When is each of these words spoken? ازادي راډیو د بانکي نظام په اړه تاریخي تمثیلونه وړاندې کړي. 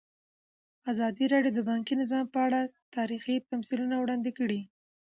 ازادي 0.91 1.25
راډیو 1.33 1.53
د 1.55 1.59
بانکي 1.69 1.93
نظام 2.01 2.25
په 2.33 2.39
اړه 2.45 2.59
تاریخي 2.95 3.35
تمثیلونه 3.51 3.95
وړاندې 3.99 4.31
کړي. 4.37 4.61